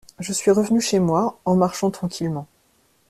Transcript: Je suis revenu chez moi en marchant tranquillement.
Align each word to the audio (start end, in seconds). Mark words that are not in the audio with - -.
Je 0.19 0.33
suis 0.33 0.49
revenu 0.49 0.81
chez 0.81 0.97
moi 0.97 1.39
en 1.45 1.55
marchant 1.55 1.91
tranquillement. 1.91 2.47